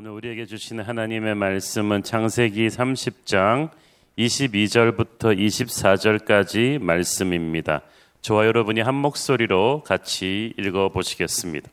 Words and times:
오늘 0.00 0.12
우리에게 0.12 0.46
주시는 0.46 0.84
하나님의 0.84 1.34
말씀은 1.34 2.04
창세기 2.04 2.68
30장 2.68 3.70
22절부터 4.16 5.36
24절까지 5.36 6.80
말씀입니다. 6.80 7.82
저와 8.20 8.46
여러분이 8.46 8.80
한 8.80 8.94
목소리로 8.94 9.82
같이 9.84 10.54
읽어 10.56 10.90
보시겠습니다. 10.90 11.68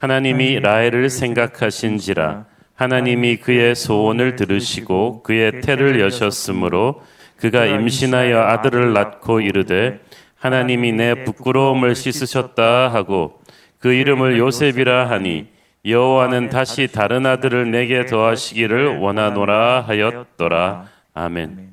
하나님이 0.00 0.60
라헬을 0.60 1.08
생각하신지라 1.08 2.44
하나님이 2.74 3.38
그의 3.38 3.74
소원을 3.74 4.36
들으시고 4.36 5.22
그의 5.22 5.62
태를 5.62 6.00
여셨으므로 6.00 7.02
그가 7.38 7.64
임신하여 7.64 8.38
아들을 8.38 8.92
낳고 8.92 9.40
이르되 9.40 9.98
하나님이 10.36 10.92
내 10.92 11.24
부끄러움을 11.24 11.94
씻으셨다 11.94 12.92
하고 12.92 13.40
그 13.78 13.94
이름을 13.94 14.36
요셉이라 14.36 15.08
하니 15.08 15.53
여호와는 15.86 16.48
다시 16.48 16.88
다른 16.88 17.26
아들을 17.26 17.70
내게 17.70 18.06
더하시기를 18.06 18.98
원하노라 18.98 19.82
하였더라. 19.82 20.88
아멘. 21.12 21.70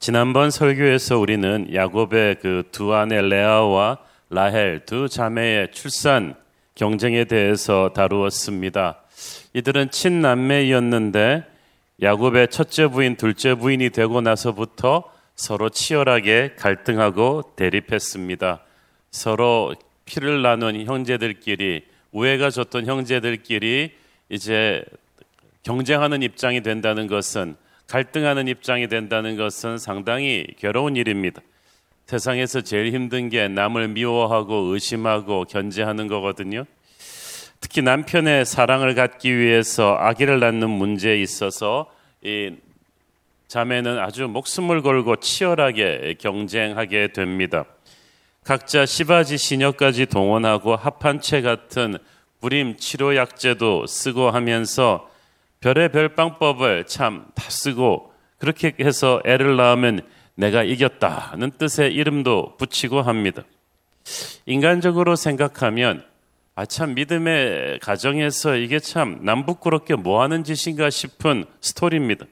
지난번 0.00 0.50
설교에서 0.50 1.18
우리는 1.18 1.72
야곱의 1.72 2.36
그 2.36 2.64
두 2.72 2.94
아내 2.94 3.22
레아와 3.22 3.98
라헬 4.28 4.84
두 4.86 5.08
자매의 5.08 5.70
출산 5.70 6.34
경쟁에 6.74 7.24
대해서 7.24 7.92
다루었습니다. 7.94 8.98
이들은 9.54 9.90
친남매이었는데 9.90 11.44
야곱의 12.02 12.48
첫째 12.48 12.88
부인, 12.88 13.16
둘째 13.16 13.54
부인이 13.54 13.90
되고 13.90 14.20
나서부터 14.20 15.04
서로 15.36 15.70
치열하게 15.70 16.56
갈등하고 16.58 17.52
대립했습니다. 17.56 18.60
서로 19.10 19.74
피를 20.06 20.40
나눈 20.40 20.80
형제들끼리 20.86 21.84
우애가 22.12 22.50
졌던 22.50 22.86
형제들끼리 22.86 23.92
이제 24.30 24.82
경쟁하는 25.62 26.22
입장이 26.22 26.62
된다는 26.62 27.08
것은 27.08 27.56
갈등하는 27.88 28.48
입장이 28.48 28.88
된다는 28.88 29.36
것은 29.36 29.78
상당히 29.78 30.46
괴로운 30.58 30.96
일입니다. 30.96 31.42
세상에서 32.06 32.60
제일 32.60 32.92
힘든 32.92 33.28
게 33.28 33.48
남을 33.48 33.88
미워하고 33.88 34.72
의심하고 34.72 35.44
견제하는 35.44 36.06
거거든요. 36.06 36.64
특히 37.60 37.82
남편의 37.82 38.44
사랑을 38.44 38.94
갖기 38.94 39.36
위해서 39.36 39.96
아기를 39.96 40.38
낳는 40.38 40.70
문제에 40.70 41.20
있어서 41.20 41.90
이 42.22 42.52
자매는 43.48 43.98
아주 43.98 44.28
목숨을 44.28 44.82
걸고 44.82 45.16
치열하게 45.16 46.16
경쟁하게 46.18 47.08
됩니다. 47.08 47.64
각자 48.46 48.86
시바지 48.86 49.38
시녀까지 49.38 50.06
동원하고 50.06 50.76
합한채 50.76 51.42
같은 51.42 51.98
불임 52.40 52.76
치료 52.76 53.16
약제도 53.16 53.88
쓰고 53.88 54.30
하면서 54.30 55.10
별의 55.58 55.90
별 55.90 56.10
방법을 56.14 56.86
참 56.86 57.26
다 57.34 57.50
쓰고 57.50 58.12
그렇게 58.38 58.72
해서 58.80 59.20
애를 59.24 59.56
낳으면 59.56 60.02
내가 60.36 60.62
이겼다는 60.62 61.50
뜻의 61.58 61.92
이름도 61.92 62.56
붙이고 62.56 63.02
합니다. 63.02 63.42
인간적으로 64.46 65.16
생각하면 65.16 66.04
아 66.54 66.66
참 66.66 66.94
믿음의 66.94 67.80
가정에서 67.80 68.54
이게 68.54 68.78
참 68.78 69.18
남부끄럽게 69.22 69.96
뭐 69.96 70.22
하는 70.22 70.44
짓인가 70.44 70.88
싶은 70.88 71.46
스토리입니다. 71.60 72.26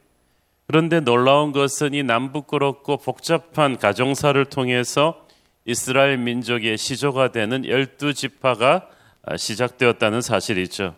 그런데 0.69 1.01
놀라운 1.01 1.51
것은 1.51 1.93
이 1.93 2.05
남부끄럽고 2.05 2.99
복잡한 2.99 3.79
가정사를 3.79 4.45
통해서 4.45 5.24
이스라엘 5.67 6.19
민족의 6.19 6.77
시조가 6.77 7.33
되는 7.33 7.67
열두 7.67 8.13
지파가 8.15 8.89
시작되었다는 9.37 10.21
사실이죠. 10.21 10.95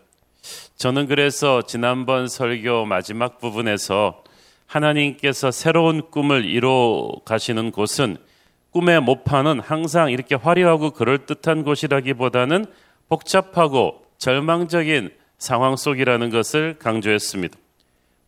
저는 0.77 1.07
그래서 1.07 1.63
지난번 1.63 2.29
설교 2.29 2.85
마지막 2.85 3.39
부분에서 3.39 4.25
하나님께서 4.67 5.51
새로운 5.53 6.11
꿈을 6.11 6.45
이뤄 6.45 7.13
가시는 7.25 7.71
곳은 7.71 8.17
꿈의 8.71 9.01
모판은 9.01 9.61
항상 9.61 10.11
이렇게 10.11 10.35
화려하고 10.35 10.91
그럴듯한 10.91 11.63
곳이라기보다는 11.63 12.67
복잡하고 13.09 14.05
절망적인 14.19 15.11
상황 15.39 15.77
속이라는 15.77 16.31
것을 16.31 16.77
강조했습니다. 16.79 17.57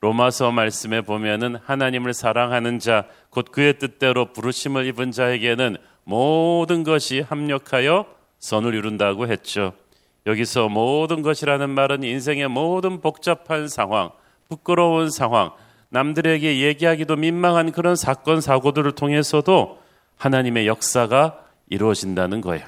로마서 0.01 0.53
말씀에 0.53 1.01
보면은 1.01 1.57
하나님을 1.57 2.15
사랑하는 2.15 2.79
자, 2.79 3.07
곧 3.31 3.51
그의 3.51 3.79
뜻대로 3.79 4.33
부르심을 4.33 4.87
입은 4.87 5.11
자에게는 5.11 5.77
모든 6.09 6.85
것이 6.85 7.21
합력하여 7.21 8.07
선을 8.39 8.75
이룬다고 8.75 9.29
했죠. 9.29 9.75
여기서 10.25 10.71
모든 10.71 11.21
것이라는 11.21 11.69
말은 11.69 12.03
인생의 12.03 12.49
모든 12.49 13.03
복잡한 13.03 13.69
상황, 13.69 14.11
부끄러운 14.49 15.11
상황, 15.11 15.51
남들에게 15.91 16.63
얘기하기도 16.63 17.17
민망한 17.17 17.73
그런 17.73 17.95
사건, 17.95 18.41
사고들을 18.41 18.93
통해서도 18.93 19.81
하나님의 20.17 20.67
역사가 20.67 21.41
이루어진다는 21.69 22.41
거예요. 22.41 22.65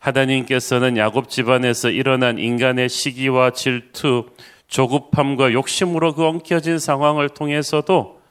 하나님께서는 0.00 0.96
야곱 0.96 1.28
집안에서 1.28 1.90
일어난 1.90 2.40
인간의 2.40 2.88
시기와 2.88 3.50
질투, 3.50 4.26
조급함과 4.66 5.52
욕심으로 5.52 6.14
그 6.14 6.24
엉켜진 6.24 6.80
상황을 6.80 7.28
통해서도 7.28 8.21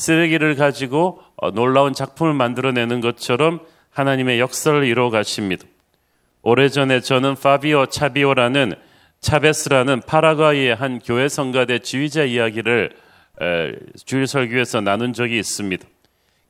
쓰레기를 0.00 0.56
가지고 0.56 1.20
어, 1.36 1.50
놀라운 1.50 1.92
작품을 1.92 2.32
만들어내는 2.32 3.02
것처럼 3.02 3.60
하나님의 3.90 4.40
역사를 4.40 4.82
이루어 4.82 5.10
가십니다. 5.10 5.64
오래전에 6.42 7.00
저는 7.00 7.34
파비오 7.34 7.86
차비오라는 7.86 8.74
차베스라는 9.20 10.00
파라과이의 10.06 10.74
한 10.74 10.98
교회 10.98 11.28
성가대 11.28 11.80
지휘자 11.80 12.24
이야기를 12.24 12.90
주일 14.06 14.26
설교에서 14.26 14.80
나눈 14.80 15.12
적이 15.12 15.38
있습니다. 15.38 15.86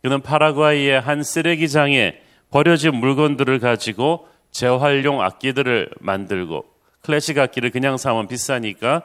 그는 0.02 0.20
파라과이의 0.20 1.00
한 1.00 1.24
쓰레기장에 1.24 2.20
버려진 2.50 2.94
물건들을 2.94 3.58
가지고 3.58 4.28
재활용 4.52 5.22
악기들을 5.22 5.90
만들고 5.98 6.64
클래식 7.02 7.38
악기를 7.38 7.70
그냥 7.70 7.96
사면 7.96 8.28
비싸니까 8.28 9.02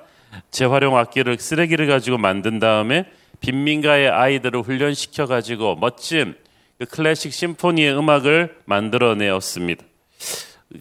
재활용 0.52 0.98
악기를 0.98 1.38
쓰레기를 1.40 1.88
가지고 1.88 2.20
만든 2.20 2.60
다음에 2.60 3.06
빈민가의 3.40 4.10
아이들을 4.10 4.62
훈련시켜 4.62 5.26
가지고 5.26 5.76
멋진 5.76 6.36
그 6.78 6.86
클래식 6.86 7.34
심포니의 7.34 7.98
음악을 7.98 8.58
만들어내었습니다. 8.66 9.84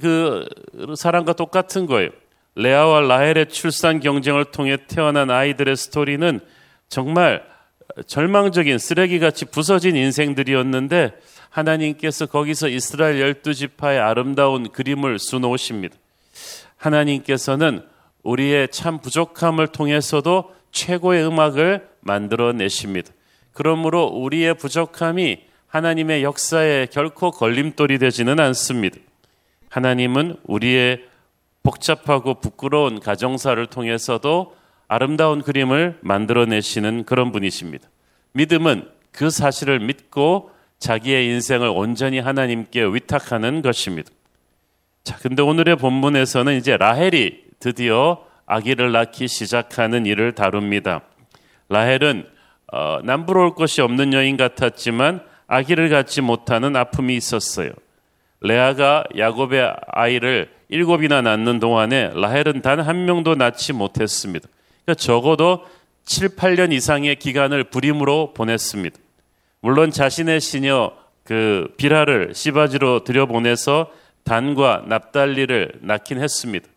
그 0.00 0.47
사람과 0.97 1.34
똑같은 1.34 1.87
거예요. 1.87 2.10
레아와 2.56 3.00
라헬의 3.00 3.48
출산 3.48 4.00
경쟁을 4.00 4.47
통해 4.47 4.76
태어난 4.88 5.31
아이들의 5.31 5.76
스토리는 5.76 6.41
정말 6.88 7.44
절망적인 8.06 8.78
쓰레기같이 8.78 9.47
부서진 9.47 9.97
인생들이었는데 9.97 11.12
하나님께서 11.50 12.26
거기서 12.26 12.69
이스라엘 12.69 13.20
열두 13.20 13.54
지파의 13.54 14.00
아름다운 14.00 14.70
그림을 14.70 15.19
수놓으십니다. 15.19 15.97
하나님께서는 16.76 17.84
우리의 18.22 18.69
참 18.69 18.98
부족함을 18.98 19.69
통해서도 19.69 20.53
최고의 20.75 21.27
음악을 21.27 21.89
만들어내십니다. 22.01 23.11
그러므로 23.53 24.07
우리의 24.07 24.55
부족함이 24.55 25.39
하나님의 25.69 26.23
역사에 26.23 26.89
결코 26.91 27.31
걸림돌이 27.31 27.99
되지는 27.99 28.39
않습니다. 28.41 28.99
하나님은 29.71 30.37
우리의 30.45 31.05
복잡하고 31.62 32.35
부끄러운 32.35 33.01
가정사를 33.01 33.65
통해서도 33.69 34.55
아름다운 34.87 35.41
그림을 35.43 35.99
만들어내시는 36.03 37.05
그런 37.05 37.33
분이십니다. 37.33 37.89
믿음은 38.33 38.89
그 39.12 39.31
사실을 39.31 39.81
믿고 39.81 40.51
자기의 40.79 41.27
인생을 41.29 41.69
온전히 41.69 42.19
하나님께 42.19 42.85
위탁하는 42.85 43.62
것입니다. 43.62 44.11
자, 45.05 45.17
근데 45.19 45.43
오늘의 45.43 45.77
본문에서는 45.77 46.56
이제 46.56 46.77
라헬이 46.77 47.45
드디어 47.61 48.25
아기를 48.46 48.93
낳기 48.93 49.29
시작하는 49.29 50.06
일을 50.06 50.32
다룹니다. 50.32 51.02
라헬은 51.69 52.26
어, 52.73 52.99
남부러울 53.05 53.55
것이 53.55 53.81
없는 53.81 54.12
여인 54.12 54.37
같았지만 54.37 55.23
아기를 55.46 55.88
갖지 55.88 56.20
못하는 56.20 56.76
아픔이 56.76 57.17
있었어요. 57.17 57.70
레아가 58.41 59.05
야곱의 59.17 59.75
아이를 59.88 60.50
일곱이나 60.69 61.23
낳는 61.23 61.61
동안에 61.61 62.12
라헬은 62.14 62.62
단 62.62 62.81
한 62.81 63.05
명도 63.05 63.35
낳지 63.35 63.73
못했습니다. 63.73 64.49
그러니까 64.85 65.00
적어도 65.00 65.64
7, 66.05 66.37
8년 66.37 66.73
이상의 66.73 67.17
기간을 67.17 67.64
불임으로 67.64 68.35
보냈습니다. 68.35 68.99
물론 69.61 69.91
자신의 69.91 70.41
시녀 70.41 70.93
그 71.23 71.73
비라를 71.79 72.35
시바지로 72.35 73.05
들여보내서 73.05 73.91
단과 74.25 74.85
납달리를 74.87 75.81
낳긴 75.81 76.20
했습니다. 76.20 76.69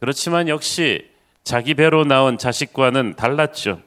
그렇지만 0.00 0.48
역시 0.48 1.08
자기 1.44 1.74
배로 1.74 2.04
나온 2.04 2.38
자식과는 2.38 3.14
달랐죠. 3.16 3.80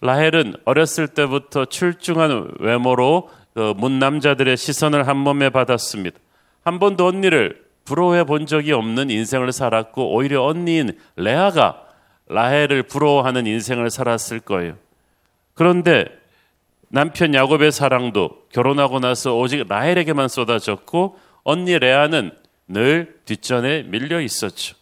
라헬은 0.00 0.54
어렸을 0.64 1.08
때부터 1.08 1.66
출중한 1.66 2.52
외모로 2.60 3.28
그 3.58 3.74
문 3.76 3.98
남자들의 3.98 4.56
시선을 4.56 5.08
한 5.08 5.16
몸에 5.16 5.50
받았습니다. 5.50 6.16
한 6.62 6.78
번도 6.78 7.06
언니를 7.06 7.64
부러워해 7.84 8.22
본 8.22 8.46
적이 8.46 8.72
없는 8.72 9.10
인생을 9.10 9.50
살았고 9.50 10.14
오히려 10.14 10.44
언니인 10.44 10.96
레아가 11.16 11.82
라헬을 12.28 12.84
부러워하는 12.84 13.48
인생을 13.48 13.90
살았을 13.90 14.38
거예요. 14.38 14.76
그런데 15.54 16.04
남편 16.86 17.34
야곱의 17.34 17.72
사랑도 17.72 18.44
결혼하고 18.52 19.00
나서 19.00 19.36
오직 19.36 19.66
라헬에게만 19.66 20.28
쏟아졌고 20.28 21.18
언니 21.42 21.76
레아는 21.76 22.30
늘 22.68 23.18
뒷전에 23.24 23.84
밀려 23.88 24.20
있었죠. 24.20 24.76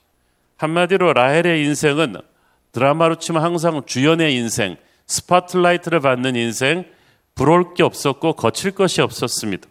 한마디로 0.56 1.12
라헬의 1.12 1.64
인생은 1.64 2.17
드라마로 2.73 3.17
치면 3.17 3.43
항상 3.43 3.82
주연의 3.87 4.35
인생, 4.35 4.76
스포트라이트를 5.06 6.00
받는 6.00 6.37
인생, 6.37 6.85
부러울 7.35 7.75
게 7.75 7.82
없었고 7.82 8.35
거칠 8.35 8.70
것이 8.73 9.00
없었습니다. 9.00 9.69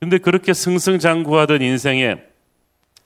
근데 0.00 0.18
그렇게 0.18 0.52
승승장구하던 0.52 1.62
인생에 1.62 2.16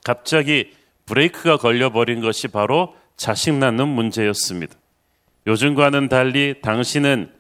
갑자기 0.05 0.73
브레이크가 1.06 1.56
걸려버린 1.56 2.20
것이 2.20 2.49
바로 2.49 2.94
자식 3.17 3.55
낳는 3.55 3.88
문제였습니다. 3.88 4.75
요즘과는 5.47 6.09
달리 6.09 6.61
당신은 6.61 7.31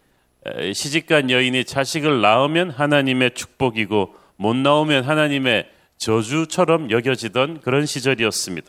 시집간 0.74 1.30
여인이 1.30 1.64
자식을 1.64 2.20
낳으면 2.20 2.70
하나님의 2.70 3.32
축복이고 3.34 4.14
못 4.36 4.56
낳으면 4.56 5.04
하나님의 5.04 5.68
저주처럼 5.98 6.90
여겨지던 6.90 7.60
그런 7.60 7.86
시절이었습니다. 7.86 8.68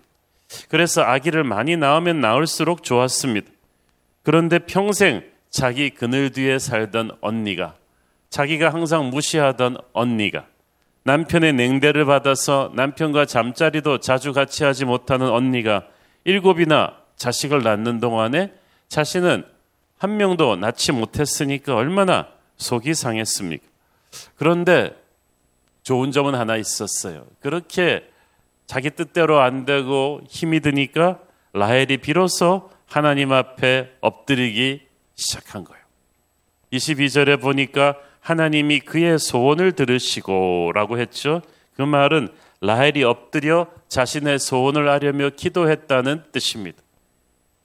그래서 0.69 1.01
아기를 1.01 1.43
많이 1.43 1.77
낳으면 1.77 2.19
낳을수록 2.19 2.83
좋았습니다. 2.83 3.51
그런데 4.23 4.59
평생 4.59 5.23
자기 5.49 5.89
그늘 5.89 6.31
뒤에 6.31 6.59
살던 6.59 7.11
언니가 7.21 7.75
자기가 8.29 8.73
항상 8.73 9.09
무시하던 9.09 9.77
언니가 9.93 10.47
남편의 11.03 11.53
냉대를 11.53 12.05
받아서 12.05 12.71
남편과 12.73 13.25
잠자리도 13.25 13.99
자주 13.99 14.33
같이 14.33 14.63
하지 14.63 14.85
못하는 14.85 15.29
언니가 15.29 15.85
일곱이나 16.23 16.97
자식을 17.17 17.61
낳는 17.61 17.99
동안에 17.99 18.53
자신은 18.87 19.45
한 19.97 20.17
명도 20.17 20.55
낳지 20.55 20.91
못했으니까 20.93 21.75
얼마나 21.75 22.27
속이 22.57 22.93
상했습니까? 22.93 23.63
그런데 24.35 24.95
좋은 25.83 26.11
점은 26.11 26.35
하나 26.35 26.55
있었어요. 26.57 27.25
그렇게 27.41 28.09
자기 28.73 28.89
뜻대로 28.89 29.39
안 29.39 29.65
되고 29.65 30.21
힘이 30.27 30.59
드니까 30.59 31.19
라헬이 31.53 31.97
비로소 31.97 32.71
하나님 32.87 33.31
앞에 33.31 33.91
엎드리기 34.01 34.81
시작한 35.13 35.63
거예요. 35.63 35.83
22절에 36.71 37.39
보니까 37.39 37.95
하나님이 38.19 38.79
그의 38.79 39.19
소원을 39.19 39.73
들으시고 39.73 40.71
라고 40.73 40.97
했죠. 40.97 41.43
그 41.75 41.83
말은 41.83 42.29
라헬이 42.61 43.03
엎드려 43.03 43.67
자신의 43.89 44.39
소원을 44.39 44.89
하려며 44.89 45.29
기도했다는 45.29 46.23
뜻입니다. 46.31 46.81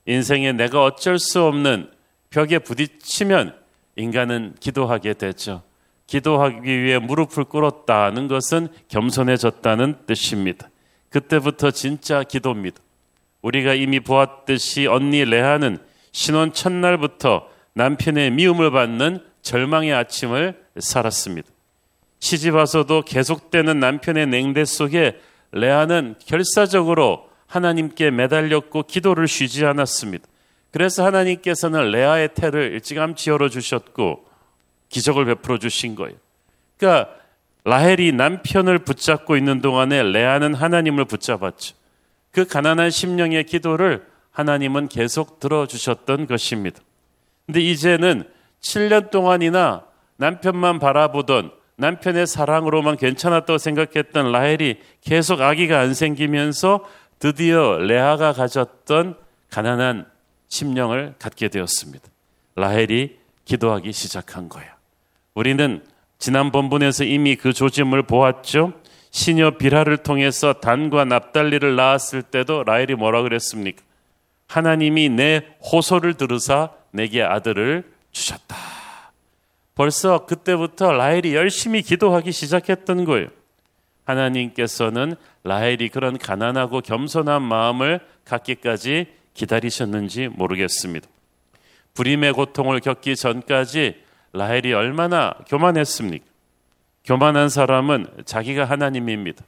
인생에 0.04 0.52
내가 0.52 0.84
어쩔 0.84 1.19
수 1.19 1.43
없는 1.43 1.90
벽에 2.28 2.58
부딪히면 2.58 3.54
인간은 3.96 4.56
기도하게 4.61 5.14
되죠. 5.14 5.62
기도하기 6.06 6.82
위해 6.82 6.99
무릎을 6.99 7.44
꿇었다는 7.44 8.28
것은 8.28 8.69
겸손해졌다는 8.88 10.00
뜻입니다. 10.06 10.69
그때부터 11.10 11.70
진짜 11.70 12.22
기도입니다. 12.22 12.81
우리가 13.43 13.75
이미 13.75 14.00
보았듯이 14.00 14.87
언니 14.87 15.25
레아는 15.25 15.78
신혼 16.12 16.52
첫날부터 16.52 17.49
남편의 17.75 18.32
미움을 18.32 18.70
받는 18.70 19.25
절망의 19.43 19.94
아침을 19.94 20.60
살았습니다. 20.78 21.49
시집 22.20 22.55
와서도 22.55 23.02
계속되는 23.02 23.78
남편의 23.78 24.26
냉대 24.26 24.64
속에 24.64 25.20
레아는 25.52 26.16
결사적으로 26.26 27.28
하나님께 27.46 28.11
매달렸고 28.11 28.82
기도를 28.82 29.28
쉬지 29.28 29.64
않았습니다. 29.64 30.26
그래서 30.70 31.04
하나님께서는 31.06 31.90
레아의 31.90 32.34
태를 32.34 32.72
일찌감치 32.72 33.31
열어주셨고 33.31 34.25
기적을 34.88 35.25
베풀어 35.25 35.58
주신 35.58 35.94
거예요. 35.94 36.16
그러니까 36.76 37.11
라헬이 37.69 38.12
남편을 38.12 38.79
붙잡고 38.79 39.37
있는 39.37 39.61
동안에 39.61 40.03
레아는 40.03 40.55
하나님을 40.55 41.05
붙잡았죠. 41.05 41.76
그 42.31 42.47
가난한 42.47 42.91
심령의 42.91 43.44
기도를 43.44 44.06
하나님은 44.31 44.88
계속 44.88 45.38
들어주셨던 45.38 46.26
것입니다. 46.26 46.81
근데 47.44 47.61
이제는 47.61 48.25
7년 48.62 49.11
동안이나 49.11 49.85
남편만 50.17 50.79
바라보던 50.79 51.50
남편의 51.76 52.26
사랑으로만 52.26 52.97
괜찮았다고 52.97 53.59
생각했던 53.59 54.32
라헬이 54.32 54.81
계속 55.03 55.43
아기가 55.43 55.79
안 55.79 55.93
생기면서 55.93 56.82
드디어 57.19 57.76
레아가 57.76 58.32
가졌던 58.32 59.19
가난한 59.50 60.06
심령을 60.49 61.17
갖게 61.19 61.49
되었습니다. 61.49 62.09
라헬이 62.56 63.19
기도하기 63.44 63.93
시작한 63.93 64.49
거야. 64.49 64.76
우리는 65.35 65.82
지난 66.19 66.50
본문에서 66.50 67.05
이미 67.05 67.37
그 67.37 67.53
조짐을 67.53 68.03
보았죠. 68.03 68.73
시녀 69.11 69.53
비라를 69.53 69.99
통해서 69.99 70.55
단과 70.55 71.05
납달리를 71.05 71.76
낳았을 71.76 72.23
때도 72.23 72.65
라헬이 72.65 72.97
뭐라 72.97 73.23
그랬습니까? 73.23 73.82
하나님이 74.49 75.11
내 75.11 75.47
호소를 75.73 76.15
들으사 76.15 76.70
내게 76.91 77.23
아들을 77.23 77.85
주셨다. 78.11 78.56
벌써 79.75 80.26
그때부터 80.26 80.93
라헬이 80.93 81.35
열심히 81.35 81.82
기도하기 81.82 82.32
시작했던 82.32 83.05
거예요. 83.05 83.29
하나님께서는 84.05 85.14
라헬이 85.44 85.91
그런 85.91 86.19
가난하고 86.19 86.81
겸손한 86.81 87.43
마음을 87.43 88.00
갖기까지 88.25 89.06
기다리셨는지 89.35 90.29
모르겠습니다. 90.29 91.06
불임의 91.94 92.32
고통을 92.32 92.81
겪기 92.81 93.14
전까지 93.14 94.07
라헬이 94.32 94.72
얼마나 94.72 95.34
교만했습니까? 95.48 96.25
교만한 97.04 97.48
사람은 97.48 98.06
자기가 98.25 98.64
하나님입니다. 98.64 99.44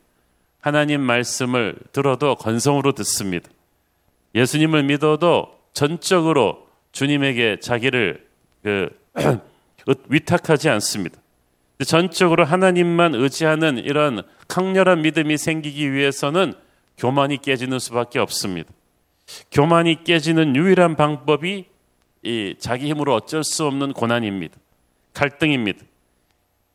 하나님 0.60 1.00
말씀을 1.00 1.76
들어도 1.92 2.34
건성으로 2.34 2.92
듣습니다. 2.92 3.48
예수님을 4.34 4.84
믿어도 4.84 5.58
전적으로 5.72 6.66
주님에게 6.92 7.58
자기를 7.60 8.26
그 8.62 8.90
위탁하지 10.08 10.68
않습니다. 10.68 11.18
전적으로 11.86 12.44
하나님만 12.44 13.14
의지하는 13.14 13.78
이런 13.78 14.22
강렬한 14.48 15.02
믿음이 15.02 15.38
생기기 15.38 15.92
위해서는 15.92 16.52
교만이 16.98 17.38
깨지는 17.38 17.78
수밖에 17.78 18.18
없습니다. 18.18 18.70
교만이 19.50 20.04
깨지는 20.04 20.56
유일한 20.56 20.96
방법이 20.96 21.64
이 22.22 22.54
자기 22.58 22.88
힘으로 22.88 23.14
어쩔 23.14 23.42
수 23.42 23.64
없는 23.64 23.94
고난입니다. 23.94 24.56
갈등입니다. 25.14 25.80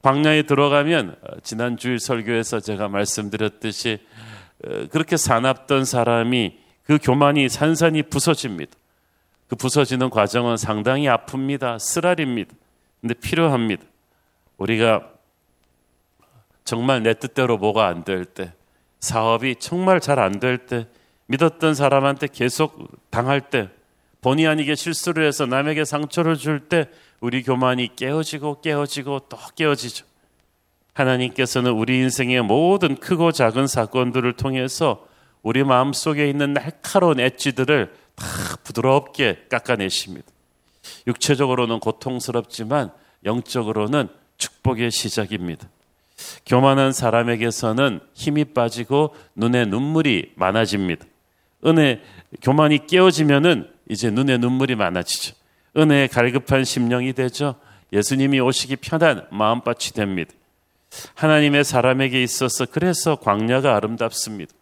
광야에 0.01 0.43
들어가면 0.43 1.15
어, 1.21 1.39
지난 1.41 1.77
주일 1.77 1.99
설교에서 1.99 2.59
제가 2.59 2.87
말씀드렸듯이 2.89 3.99
어, 4.65 4.87
그렇게 4.91 5.17
사납던 5.17 5.85
사람이 5.85 6.57
그 6.83 6.99
교만이 7.01 7.49
산산이 7.49 8.03
부서집니다. 8.03 8.71
그 9.47 9.55
부서지는 9.55 10.09
과정은 10.09 10.57
상당히 10.57 11.07
아픕니다. 11.07 11.79
쓰라립니다. 11.79 12.53
근데 13.01 13.13
필요합니다. 13.13 13.83
우리가 14.57 15.09
정말 16.63 17.03
내 17.03 17.13
뜻대로 17.13 17.57
뭐가 17.57 17.87
안 17.87 18.03
될 18.03 18.25
때, 18.25 18.53
사업이 18.99 19.57
정말 19.57 19.99
잘 19.99 20.19
안 20.19 20.39
될 20.39 20.57
때, 20.57 20.87
믿었던 21.27 21.75
사람한테 21.75 22.27
계속 22.27 22.89
당할 23.11 23.41
때, 23.49 23.69
본의 24.21 24.47
아니게 24.47 24.73
실수를 24.73 25.27
해서 25.27 25.45
남에게 25.45 25.85
상처를 25.85 26.37
줄 26.37 26.61
때, 26.61 26.89
우리 27.19 27.43
교만이 27.43 27.95
깨어지고 27.95 28.61
깨어지고 28.61 29.21
또 29.29 29.37
깨어지죠. 29.55 30.05
하나님께서는 30.93 31.71
우리 31.71 31.97
인생의 31.97 32.41
모든 32.43 32.95
크고 32.95 33.31
작은 33.31 33.67
사건들을 33.67 34.33
통해서 34.33 35.05
우리 35.43 35.63
마음 35.63 35.93
속에 35.93 36.29
있는 36.29 36.53
날카로운 36.53 37.19
엣지들을 37.19 37.93
다 38.15 38.25
부드럽게 38.63 39.45
깎아내십니다. 39.49 40.25
육체적으로는 41.07 41.79
고통스럽지만 41.79 42.91
영적으로는 43.25 44.07
축복의 44.37 44.91
시작입니다. 44.91 45.67
교만한 46.45 46.93
사람에게서는 46.93 47.99
힘이 48.13 48.45
빠지고 48.45 49.15
눈에 49.35 49.65
눈물이 49.65 50.33
많아집니다. 50.35 51.05
은혜, 51.65 52.01
교만이 52.41 52.87
깨어지면은 52.87 53.69
이제 53.89 54.09
눈에 54.09 54.37
눈물이 54.37 54.75
많아지죠. 54.75 55.35
은혜에 55.77 56.07
갈급한 56.07 56.63
심령이 56.63 57.13
되죠. 57.13 57.55
예수님이 57.93 58.39
오시기 58.39 58.77
편한 58.77 59.25
마음밭이 59.31 59.91
됩니다. 59.93 60.31
하나님의 61.15 61.63
사람에게 61.63 62.21
있어서 62.23 62.65
그래서 62.65 63.15
광야가 63.15 63.75
아름답습니다. 63.75 64.53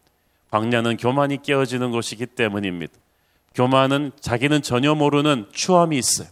광야는 0.51 0.97
교만이 0.97 1.41
깨어지는 1.41 1.91
곳이기 1.91 2.25
때문입니다. 2.27 2.93
교만은 3.55 4.11
자기는 4.19 4.61
전혀 4.61 4.95
모르는 4.95 5.45
추함이 5.51 5.97
있어요. 5.97 6.27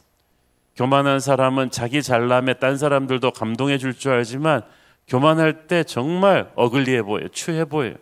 교만한 0.75 1.19
사람은 1.19 1.69
자기 1.71 2.01
잘남에 2.01 2.55
딴 2.55 2.77
사람들도 2.77 3.31
감동해 3.31 3.77
줄 3.77 3.93
줄 3.93 4.13
알지만 4.13 4.61
교만할 5.07 5.67
때 5.67 5.83
정말 5.83 6.51
어글리해 6.55 7.03
보여요. 7.03 7.27
추해 7.29 7.65
보여요. 7.65 7.95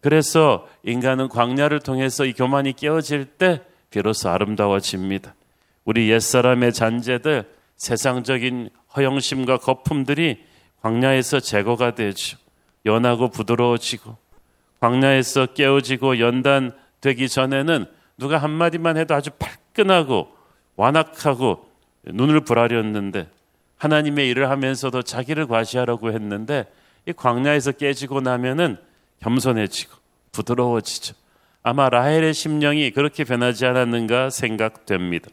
그래서 0.00 0.66
인간은 0.82 1.28
광야를 1.28 1.80
통해서 1.80 2.24
이 2.24 2.32
교만이 2.32 2.72
깨어질 2.72 3.24
때 3.24 3.62
비로소 3.90 4.28
아름다워집니다. 4.28 5.34
우리 5.84 6.10
옛사람의 6.10 6.72
잔재들, 6.72 7.50
세상적인 7.76 8.70
허영심과 8.96 9.58
거품들이 9.58 10.44
광야에서 10.82 11.40
제거가 11.40 11.94
되죠. 11.94 12.38
연하고 12.84 13.28
부드러워지고 13.28 14.16
광야에서 14.80 15.46
깨어지고 15.46 16.18
연단되기 16.18 17.28
전에는 17.28 17.86
누가 18.18 18.38
한마디만 18.38 18.96
해도 18.96 19.14
아주 19.14 19.30
발끈하고 19.38 20.28
완악하고 20.76 21.70
눈을 22.04 22.40
부라렸는데 22.40 23.28
하나님의 23.78 24.28
일을 24.28 24.50
하면서도 24.50 25.02
자기를 25.02 25.46
과시하려고 25.46 26.12
했는데 26.12 26.66
이 27.06 27.12
광야에서 27.12 27.72
깨지고 27.72 28.20
나면은 28.20 28.76
겸손해지고 29.20 29.94
부드러워지죠. 30.32 31.14
아마 31.62 31.88
라헬의 31.88 32.34
심령이 32.34 32.90
그렇게 32.90 33.24
변하지 33.24 33.66
않았는가 33.66 34.30
생각됩니다. 34.30 35.28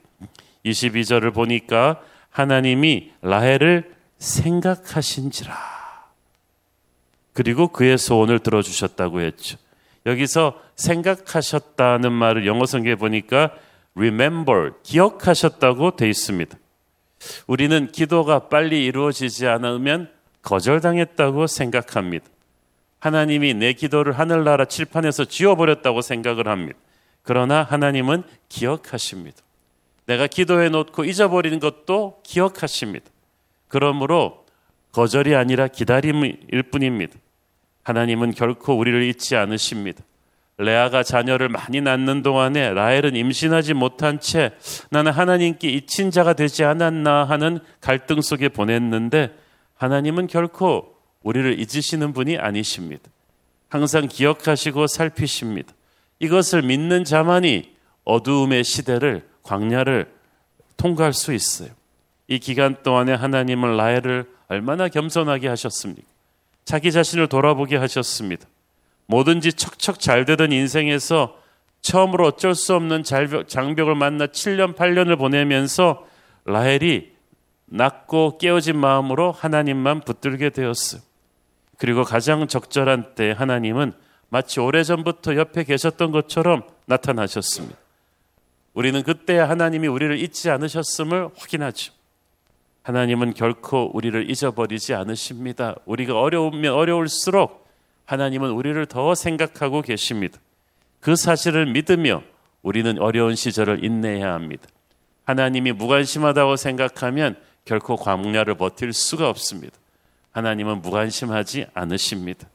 22절을 0.71 1.33
보니까 1.33 2.01
하나님이 2.29 3.11
라헬을 3.21 3.95
생각하신지라. 4.17 5.55
그리고 7.33 7.69
그의 7.69 7.97
소원을 7.97 8.39
들어주셨다고 8.39 9.21
했죠. 9.21 9.57
여기서 10.05 10.59
생각하셨다는 10.75 12.11
말을 12.11 12.45
영어 12.45 12.65
성경에 12.65 12.95
보니까 12.95 13.51
remember, 13.95 14.71
기억하셨다고 14.83 15.95
돼 15.95 16.09
있습니다. 16.09 16.57
우리는 17.47 17.91
기도가 17.91 18.47
빨리 18.47 18.85
이루어지지 18.85 19.47
않으면 19.47 20.09
거절당했다고 20.41 21.47
생각합니다. 21.47 22.25
하나님이 22.99 23.53
내 23.53 23.73
기도를 23.73 24.17
하늘나라 24.17 24.65
칠판에서 24.65 25.25
지워버렸다고 25.25 26.01
생각을 26.01 26.47
합니다. 26.47 26.79
그러나 27.23 27.63
하나님은 27.63 28.23
기억하십니다. 28.47 29.37
내가 30.09 30.25
기도해 30.25 30.69
놓고 30.69 31.05
잊어버리는 31.05 31.59
것도 31.59 32.21
기억하십니다. 32.23 33.05
그러므로 33.67 34.43
거절이 34.91 35.35
아니라 35.35 35.67
기다림일 35.67 36.63
뿐입니다. 36.71 37.13
하나님은 37.83 38.31
결코 38.31 38.73
우리를 38.73 39.03
잊지 39.03 39.35
않으십니다. 39.35 40.03
레아가 40.57 41.03
자녀를 41.03 41.47
많이 41.47 41.79
낳는 41.79 42.23
동안에 42.23 42.73
라헬은 42.73 43.15
임신하지 43.15 43.75
못한 43.75 44.19
채 44.19 44.51
나는 44.89 45.11
하나님께 45.11 45.69
잊힌 45.69 46.09
자가 46.09 46.33
되지 46.33 46.63
않았나 46.63 47.25
하는 47.25 47.59
갈등 47.79 48.21
속에 48.21 48.49
보냈는데 48.49 49.31
하나님은 49.75 50.25
결코 50.25 50.95
우리를 51.21 51.59
잊으시는 51.59 52.13
분이 52.13 52.39
아니십니다. 52.39 53.03
항상 53.69 54.07
기억하시고 54.07 54.87
살피십니다. 54.87 55.71
이것을 56.17 56.63
믿는 56.63 57.03
자만이 57.03 57.75
어두움의 58.05 58.63
시대를 58.63 59.28
광야를 59.49 60.11
통과할 60.77 61.11
수 61.11 61.33
있어요. 61.33 61.69
이 62.27 62.37
기간 62.37 62.83
동안에 62.83 63.13
하나님은 63.13 63.77
라헬을 63.77 64.29
얼마나 64.47 64.87
겸손하게 64.87 65.47
하셨습니까? 65.47 66.07
자기 66.65 66.91
자신을 66.91 67.27
돌아보게 67.27 67.75
하셨습니다. 67.77 68.45
뭐든지 69.07 69.53
척척 69.53 69.99
잘 69.99 70.25
되던 70.25 70.51
인생에서 70.51 71.35
처음으로 71.81 72.27
어쩔 72.27 72.53
수 72.53 72.75
없는 72.75 73.01
장벽을 73.03 73.95
만나 73.95 74.27
7년, 74.27 74.75
8년을 74.75 75.17
보내면서 75.17 76.05
라헬이 76.45 77.11
낮고 77.65 78.37
깨어진 78.37 78.77
마음으로 78.77 79.31
하나님만 79.31 80.01
붙들게 80.01 80.51
되었어요. 80.51 81.01
그리고 81.79 82.03
가장 82.03 82.47
적절한 82.47 83.15
때 83.15 83.33
하나님은 83.35 83.93
마치 84.29 84.59
오래전부터 84.59 85.37
옆에 85.37 85.63
계셨던 85.63 86.11
것처럼 86.11 86.63
나타나셨습니다. 86.85 87.78
우리는 88.73 89.01
그때 89.03 89.37
하나님이 89.37 89.87
우리를 89.87 90.19
잊지 90.19 90.49
않으셨음을 90.49 91.29
확인하죠. 91.35 91.93
하나님은 92.83 93.33
결코 93.33 93.91
우리를 93.93 94.29
잊어버리지 94.29 94.93
않으십니다. 94.93 95.75
우리가 95.85 96.19
어려우면 96.19 96.73
어려울수록 96.73 97.67
하나님은 98.05 98.51
우리를 98.51 98.83
더 98.87 99.13
생각하고 99.13 99.81
계십니다. 99.81 100.39
그 100.99 101.15
사실을 101.15 101.67
믿으며 101.67 102.23
우리는 102.61 102.97
어려운 102.99 103.35
시절을 103.35 103.83
인내해야 103.83 104.33
합니다. 104.33 104.67
하나님이 105.25 105.73
무관심하다고 105.73 106.55
생각하면 106.55 107.37
결코 107.65 107.95
광야를 107.95 108.55
버틸 108.55 108.93
수가 108.93 109.29
없습니다. 109.29 109.77
하나님은 110.31 110.81
무관심하지 110.81 111.67
않으십니다. 111.73 112.47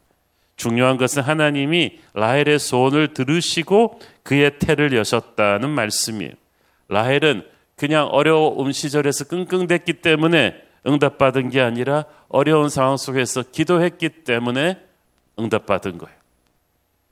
중요한 0.57 0.97
것은 0.97 1.23
하나님이 1.23 2.01
라헬의 2.15 2.59
소원을 2.59 3.15
들으시고 3.15 4.01
그의 4.25 4.59
태를 4.59 4.93
여셨다는 4.97 5.71
말씀이에요. 5.71 6.33
라헬은 6.89 7.47
그냥 7.77 8.09
어려운 8.09 8.73
시절에서 8.73 9.27
끙끙댔기 9.27 9.95
때문에 9.95 10.61
응답받은 10.87 11.51
게 11.51 11.61
아니라 11.61 12.05
어려운 12.29 12.69
상황 12.69 12.97
속에서 12.97 13.43
기도했기 13.43 14.25
때문에 14.25 14.81
응답받은 15.39 15.99
거예요. 15.99 16.17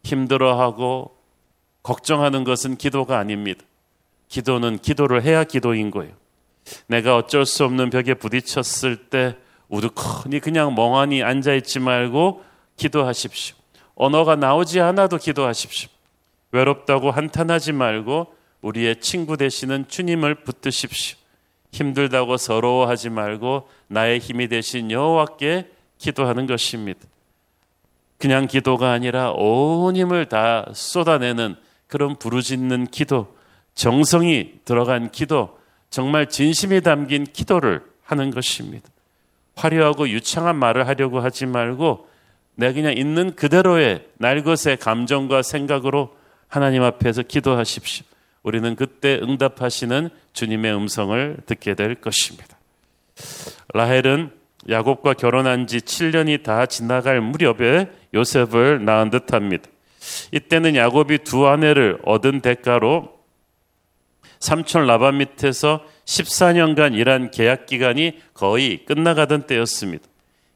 힘들어하고 0.04 1.16
걱정하는 1.82 2.44
것은 2.44 2.76
기도가 2.76 3.18
아닙니다. 3.18 3.64
기도는 4.28 4.78
기도를 4.78 5.22
해야 5.22 5.44
기도인 5.44 5.90
거예요. 5.90 6.12
내가 6.86 7.16
어쩔 7.16 7.44
수 7.44 7.64
없는 7.64 7.90
벽에 7.90 8.14
부딪혔을 8.14 9.08
때 9.10 9.36
우두커니 9.68 10.40
그냥 10.40 10.74
멍하니 10.74 11.22
앉아있지 11.22 11.80
말고 11.80 12.42
기도하십시오. 12.76 13.56
언어가 13.94 14.36
나오지 14.36 14.80
않아도 14.80 15.18
기도하십시오. 15.18 15.90
외롭다고 16.52 17.10
한탄하지 17.10 17.72
말고 17.72 18.34
우리의 18.60 19.00
친구 19.00 19.36
되시는 19.36 19.88
주님을 19.88 20.36
붙드십시오. 20.36 21.18
힘들다고 21.72 22.36
서러워하지 22.36 23.10
말고 23.10 23.68
나의 23.88 24.18
힘이 24.18 24.48
되신 24.48 24.90
여호와께 24.90 25.70
기도하는 25.98 26.46
것입니다. 26.46 27.00
그냥 28.18 28.46
기도가 28.46 28.92
아니라 28.92 29.32
온 29.32 29.96
힘을 29.96 30.26
다 30.26 30.66
쏟아내는 30.72 31.56
그런 31.88 32.16
부르짖는 32.16 32.86
기도, 32.88 33.34
정성이 33.74 34.60
들어간 34.64 35.10
기도, 35.10 35.58
정말 35.90 36.28
진심이 36.28 36.80
담긴 36.82 37.24
기도를 37.24 37.82
하는 38.04 38.30
것입니다. 38.30 38.88
화려하고 39.56 40.08
유창한 40.08 40.56
말을 40.56 40.86
하려고 40.86 41.20
하지 41.20 41.46
말고 41.46 42.08
내 42.54 42.72
그냥 42.72 42.96
있는 42.96 43.34
그대로의 43.34 44.06
날것의 44.18 44.76
감정과 44.78 45.42
생각으로 45.42 46.14
하나님 46.52 46.82
앞에서 46.82 47.22
기도하십시오. 47.22 48.04
우리는 48.42 48.76
그때 48.76 49.18
응답하시는 49.22 50.10
주님의 50.34 50.76
음성을 50.76 51.38
듣게 51.46 51.74
될 51.74 51.94
것입니다. 51.94 52.58
라헬은 53.72 54.30
야곱과 54.68 55.14
결혼한 55.14 55.66
지 55.66 55.78
7년이 55.78 56.42
다 56.42 56.66
지나갈 56.66 57.22
무렵에 57.22 57.90
요셉을 58.12 58.84
낳은 58.84 59.08
듯합니다. 59.08 59.64
이때는 60.32 60.76
야곱이 60.76 61.20
두 61.24 61.46
아내를 61.46 62.00
얻은 62.04 62.42
대가로 62.42 63.18
삼촌 64.38 64.86
라반 64.86 65.16
밑에서 65.16 65.82
14년간 66.04 66.94
일한 66.94 67.30
계약 67.30 67.64
기간이 67.64 68.18
거의 68.34 68.84
끝나가던 68.84 69.46
때였습니다. 69.46 70.04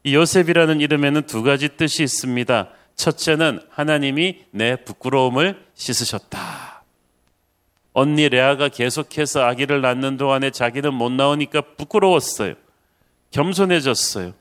이 0.04 0.14
요셉이라는 0.14 0.78
이름에는 0.82 1.22
두 1.22 1.42
가지 1.42 1.70
뜻이 1.70 2.02
있습니다. 2.02 2.68
첫째는 2.96 3.60
하나님이 3.70 4.44
내 4.50 4.76
부끄러움을 4.76 5.62
씻으셨다. 5.74 6.82
언니 7.92 8.28
레아가 8.28 8.68
계속해서 8.68 9.42
아기를 9.44 9.80
낳는 9.80 10.16
동안에 10.16 10.50
자기는 10.50 10.92
못 10.92 11.12
나오니까 11.12 11.62
부끄러웠어요. 11.76 12.54
겸손해졌어요. 13.30 14.32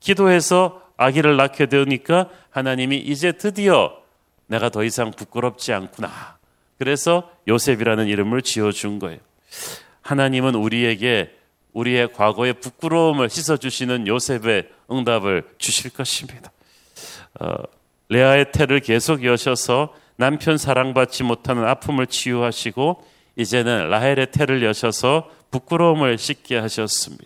기도해서 0.00 0.82
아기를 0.96 1.36
낳게 1.36 1.66
되니까 1.66 2.30
하나님이 2.50 2.98
이제 2.98 3.32
드디어 3.32 3.96
내가 4.46 4.68
더 4.68 4.84
이상 4.84 5.10
부끄럽지 5.10 5.72
않구나. 5.72 6.38
그래서 6.78 7.30
요셉이라는 7.48 8.06
이름을 8.08 8.42
지어준 8.42 8.98
거예요. 8.98 9.20
하나님은 10.02 10.54
우리에게 10.54 11.36
우리의 11.72 12.12
과거의 12.12 12.54
부끄러움을 12.54 13.30
씻어주시는 13.30 14.06
요셉의 14.06 14.68
응답을 14.90 15.44
주실 15.58 15.90
것입니다. 15.90 16.50
어, 17.40 17.54
레아의 18.12 18.52
태를 18.52 18.80
계속 18.80 19.24
여셔서 19.24 19.94
남편 20.16 20.58
사랑받지 20.58 21.22
못하는 21.22 21.64
아픔을 21.64 22.06
치유하시고 22.06 23.02
이제는 23.36 23.88
라헬의 23.88 24.30
태를 24.30 24.62
여셔서 24.62 25.30
부끄러움을 25.50 26.18
씻게 26.18 26.58
하셨습니다. 26.58 27.24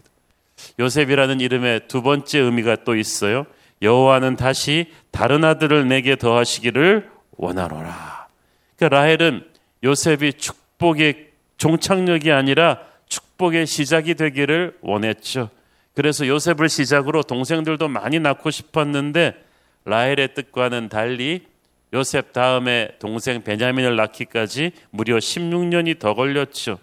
요셉이라는 0.78 1.40
이름의 1.40 1.88
두 1.88 2.02
번째 2.02 2.38
의미가 2.38 2.84
또 2.84 2.94
있어요. 2.94 3.46
여호와는 3.82 4.36
다시 4.36 4.92
다른 5.10 5.44
아들을 5.44 5.88
내게 5.88 6.14
더하시기를 6.14 7.10
원하노라. 7.32 8.28
그러니까 8.76 8.96
라헬은 8.96 9.44
요셉이 9.82 10.34
축복의 10.34 11.30
종착역이 11.58 12.30
아니라 12.30 12.78
축복의 13.08 13.66
시작이 13.66 14.14
되기를 14.14 14.78
원했죠. 14.82 15.50
그래서 15.94 16.26
요셉을 16.28 16.68
시작으로 16.68 17.22
동생들도 17.22 17.88
많이 17.88 18.20
낳고 18.20 18.50
싶었는데 18.50 19.45
라헬의 19.86 20.34
뜻과는 20.34 20.88
달리 20.88 21.46
요셉 21.94 22.32
다음에 22.32 22.90
동생 22.98 23.42
베냐민을 23.42 23.96
낳기까지 23.96 24.72
무려 24.90 25.16
16년이 25.16 25.98
더 25.98 26.14
걸렸죠. 26.14 26.78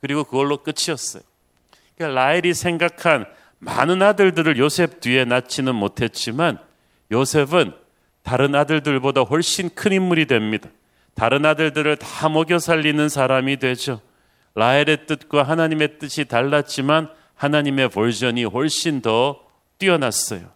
그리고 0.00 0.24
그걸로 0.24 0.58
끝이었어요. 0.58 1.22
그러니까 1.94 2.20
라헬이 2.20 2.54
생각한 2.54 3.26
많은 3.58 4.02
아들들을 4.02 4.58
요셉 4.58 5.00
뒤에 5.00 5.24
낳지는 5.24 5.74
못했지만 5.74 6.58
요셉은 7.12 7.72
다른 8.22 8.54
아들들보다 8.54 9.22
훨씬 9.22 9.70
큰 9.74 9.92
인물이 9.92 10.26
됩니다. 10.26 10.68
다른 11.14 11.46
아들들을 11.46 11.96
다 11.96 12.28
먹여 12.28 12.58
살리는 12.58 13.08
사람이 13.08 13.58
되죠. 13.58 14.00
라헬의 14.54 15.06
뜻과 15.06 15.42
하나님의 15.42 15.98
뜻이 15.98 16.24
달랐지만 16.24 17.08
하나님의 17.34 17.90
볼전이 17.90 18.44
훨씬 18.44 19.00
더 19.02 19.40
뛰어났어요. 19.78 20.50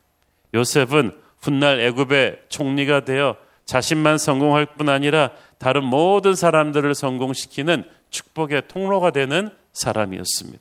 요셉은 0.55 1.13
훗날 1.41 1.81
애굽의 1.81 2.43
총리가 2.49 3.05
되어 3.05 3.37
자신만 3.65 4.19
성공할 4.19 4.67
뿐 4.77 4.89
아니라 4.89 5.31
다른 5.59 5.85
모든 5.85 6.35
사람들을 6.35 6.95
성공시키는 6.95 7.85
축복의 8.11 8.63
통로가 8.69 9.11
되는 9.11 9.51
사람이었습니다. 9.73 10.59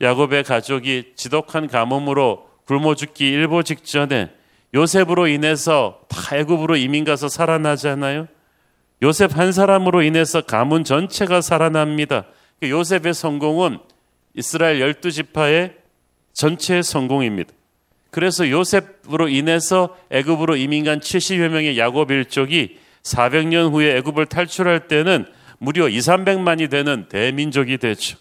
야곱의 0.00 0.44
가족이 0.44 1.12
지독한 1.16 1.68
가뭄으로 1.68 2.48
굶어 2.66 2.94
죽기 2.94 3.28
일보 3.28 3.62
직전에 3.62 4.30
요셉으로 4.74 5.28
인해서 5.28 6.00
다 6.08 6.36
애굽으로 6.36 6.76
이민 6.76 7.04
가서 7.04 7.28
살아나잖아요. 7.28 8.26
요셉 9.02 9.36
한 9.36 9.52
사람으로 9.52 10.02
인해서 10.02 10.40
가문 10.40 10.82
전체가 10.82 11.40
살아납니다. 11.40 12.24
그 12.60 12.70
요셉의 12.70 13.14
성공은 13.14 13.78
이스라엘 14.34 14.80
열두 14.80 15.10
지파의 15.12 15.76
전체의 16.32 16.82
성공입니다. 16.82 17.52
그래서 18.16 18.48
요셉으로 18.48 19.28
인해서 19.28 19.94
애굽으로 20.08 20.56
이민 20.56 20.84
간 20.84 21.00
70여 21.00 21.50
명의 21.50 21.76
야곱 21.76 22.10
일족이 22.10 22.78
400년 23.02 23.70
후에 23.70 23.94
애굽을 23.98 24.24
탈출할 24.24 24.88
때는 24.88 25.26
무려 25.58 25.86
2, 25.86 25.98
300만이 25.98 26.70
되는 26.70 27.10
대민족이 27.10 27.76
되죠. 27.76 28.16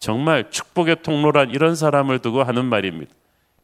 정말 0.00 0.50
축복의 0.50 1.04
통로란 1.04 1.50
이런 1.50 1.76
사람을 1.76 2.18
두고 2.18 2.42
하는 2.42 2.64
말입니다. 2.64 3.12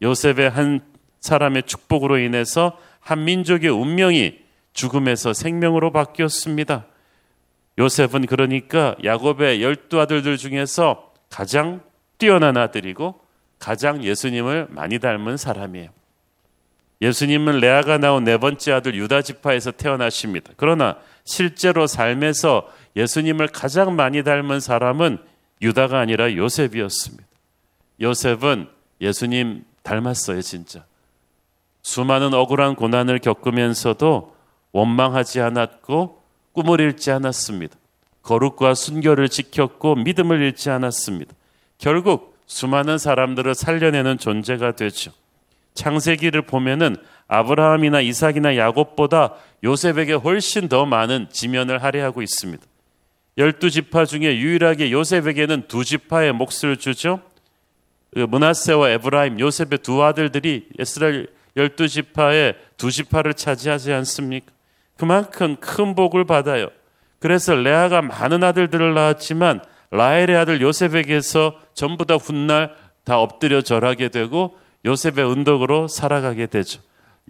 요셉의 0.00 0.48
한 0.48 0.80
사람의 1.18 1.64
축복으로 1.64 2.18
인해서 2.18 2.78
한 3.00 3.24
민족의 3.24 3.68
운명이 3.70 4.38
죽음에서 4.74 5.32
생명으로 5.32 5.90
바뀌었습니다. 5.90 6.86
요셉은 7.80 8.26
그러니까 8.26 8.94
야곱의 9.02 9.60
열두 9.60 10.00
아들들 10.00 10.36
중에서 10.36 11.12
가장 11.30 11.82
뛰어난 12.18 12.56
아들이고 12.56 13.23
가장 13.64 14.04
예수님을 14.04 14.66
많이 14.68 14.98
닮은 14.98 15.38
사람이에요. 15.38 15.88
예수님은 17.00 17.60
레아가 17.60 17.96
나온 17.96 18.22
네 18.22 18.36
번째 18.36 18.72
아들 18.72 18.94
유다 18.94 19.22
지파에서 19.22 19.70
태어나십니다. 19.70 20.52
그러나 20.58 20.98
실제로 21.24 21.86
삶에서 21.86 22.70
예수님을 22.94 23.48
가장 23.48 23.96
많이 23.96 24.22
닮은 24.22 24.60
사람은 24.60 25.16
유다가 25.62 25.98
아니라 25.98 26.34
요셉이었습니다. 26.34 27.24
요셉은 28.02 28.68
예수님 29.00 29.64
닮았어요, 29.82 30.42
진짜. 30.42 30.84
수많은 31.80 32.34
억울한 32.34 32.74
고난을 32.74 33.18
겪으면서도 33.20 34.36
원망하지 34.72 35.40
않았고 35.40 36.22
꿈을 36.52 36.80
잃지 36.80 37.10
않았습니다. 37.12 37.76
거룩과 38.22 38.74
순결을 38.74 39.30
지켰고 39.30 39.94
믿음을 39.94 40.42
잃지 40.42 40.68
않았습니다. 40.68 41.34
결국 41.78 42.33
수많은 42.46 42.98
사람들을 42.98 43.54
살려내는 43.54 44.18
존재가 44.18 44.72
되죠. 44.72 45.12
창세기를 45.74 46.42
보면은 46.42 46.96
아브라함이나 47.26 48.00
이삭이나 48.00 48.56
야곱보다 48.56 49.34
요셉에게 49.64 50.12
훨씬 50.14 50.68
더 50.68 50.86
많은 50.86 51.28
지면을 51.30 51.82
할애하고 51.82 52.22
있습니다. 52.22 52.62
열두 53.36 53.70
지파 53.70 54.04
중에 54.04 54.36
유일하게 54.36 54.92
요셉에게는 54.92 55.64
두 55.66 55.84
지파의 55.84 56.32
몫을 56.32 56.76
주죠. 56.78 57.20
그 58.12 58.20
문하세와 58.20 58.90
에브라임, 58.90 59.40
요셉의 59.40 59.78
두 59.82 60.04
아들들이 60.04 60.68
이스라엘 60.78 61.28
열두 61.56 61.88
지파의 61.88 62.54
두 62.76 62.92
지파를 62.92 63.34
차지하지 63.34 63.92
않습니까? 63.92 64.52
그만큼 64.96 65.56
큰 65.56 65.96
복을 65.96 66.24
받아요. 66.24 66.68
그래서 67.18 67.54
레아가 67.54 68.02
많은 68.02 68.44
아들들을 68.44 68.94
낳았지만 68.94 69.62
라헬의 69.90 70.36
아들 70.36 70.60
요셉에게서 70.60 71.60
전부 71.74 72.04
다 72.04 72.16
훗날 72.16 72.74
다 73.04 73.20
엎드려 73.20 73.62
절하게 73.62 74.08
되고 74.08 74.56
요셉의 74.84 75.30
은덕으로 75.30 75.88
살아가게 75.88 76.46
되죠. 76.46 76.80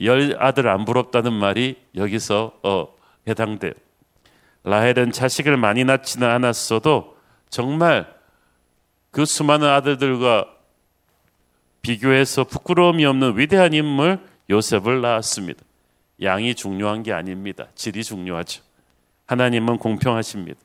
열 0.03 0.37
아들 0.40 0.69
안 0.69 0.85
부럽다는 0.85 1.33
말이 1.33 1.77
여기서 1.95 2.53
어, 2.62 2.88
해당돼요. 3.29 3.73
라헬은 4.64 5.12
자식을 5.12 5.57
많이 5.57 5.85
낳지는 5.85 6.29
않았어도 6.29 7.17
정말 7.51 8.12
그 9.11 9.25
수많은 9.25 9.69
아들들과 9.69 10.47
비교해서 11.83 12.45
부끄러움이 12.45 13.05
없는 13.05 13.38
위대한 13.38 13.75
인물 13.75 14.19
요셉을 14.51 15.03
낳았습니다. 15.03 15.62
양이 16.23 16.55
중요한 16.55 17.03
게 17.03 17.12
아닙니다. 17.12 17.67
질이 17.75 18.03
중요하죠. 18.03 18.62
하나님은 19.27 19.79
공평하십니다. 19.79 20.59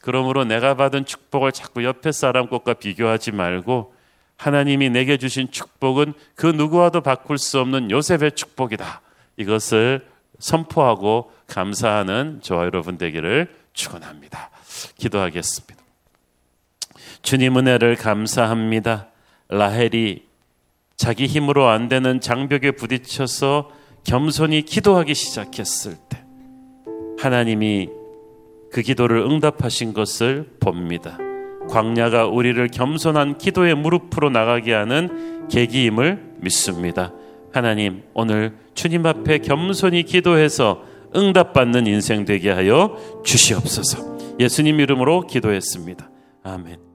그러므로 0.00 0.44
내가 0.44 0.74
받은 0.74 1.04
축복을 1.04 1.52
자꾸 1.52 1.84
옆에 1.84 2.12
사람 2.12 2.48
것과 2.48 2.74
비교하지 2.74 3.32
말고 3.32 3.94
하나님이 4.36 4.90
내게 4.90 5.16
주신 5.18 5.50
축복은 5.50 6.14
그 6.34 6.46
누구와도 6.46 7.00
바꿀 7.00 7.38
수 7.38 7.60
없는 7.60 7.90
요셉의 7.90 8.32
축복이다. 8.32 9.00
이것을 9.36 10.06
선포하고 10.38 11.30
감사하는 11.46 12.40
저와 12.42 12.64
여러분 12.64 12.98
되기를 12.98 13.54
축원합니다. 13.72 14.50
기도하겠습니다. 14.98 15.82
주님 17.22 17.56
은혜를 17.56 17.96
감사합니다. 17.96 19.08
라헬이 19.48 20.26
자기 20.96 21.26
힘으로 21.26 21.68
안 21.68 21.88
되는 21.88 22.20
장벽에 22.20 22.72
부딪혀서 22.72 23.70
겸손히 24.04 24.62
기도하기 24.62 25.14
시작했을 25.14 25.96
때 26.08 26.24
하나님이 27.18 27.88
그 28.72 28.80
기도를 28.80 29.18
응답하신 29.18 29.92
것을 29.92 30.48
봅니다. 30.58 31.18
광야가 31.68 32.26
우리를 32.26 32.66
겸손한 32.68 33.38
기도의 33.38 33.74
무릎으로 33.76 34.30
나가게 34.30 34.72
하는 34.72 35.46
계기임을 35.48 36.36
믿습니다. 36.38 37.12
하나님, 37.52 38.02
오늘 38.14 38.56
주님 38.74 39.06
앞에 39.06 39.38
겸손히 39.38 40.02
기도해서 40.04 40.82
응답받는 41.14 41.86
인생 41.86 42.24
되게 42.24 42.50
하여 42.50 42.96
주시옵소서. 43.24 44.36
예수님 44.40 44.80
이름으로 44.80 45.26
기도했습니다. 45.26 46.10
아멘. 46.42 46.91